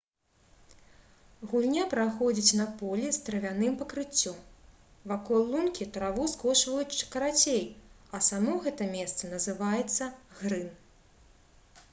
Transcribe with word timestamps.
гульня 1.51 1.83
праходзіць 1.91 2.55
на 2.61 2.65
полі 2.79 3.11
з 3.17 3.21
травяным 3.27 3.75
пакрыццём. 3.81 4.39
вакол 5.13 5.45
лункі 5.53 5.89
траву 5.99 6.25
скошваюць 6.33 7.05
карацей 7.15 7.63
а 8.15 8.25
само 8.31 8.59
гэта 8.67 8.91
месца 8.97 9.33
называецца 9.37 10.11
«грын» 10.43 10.69